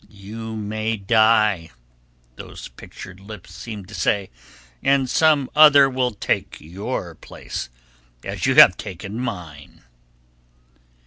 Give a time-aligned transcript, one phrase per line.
[0.09, 1.69] "You may die,"
[2.35, 4.31] those pictured lips seem to say,
[4.81, 7.69] "and some other will take your place,
[8.23, 9.83] as you have taken mine."